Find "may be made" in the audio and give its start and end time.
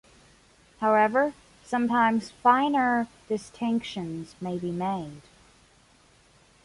4.41-5.21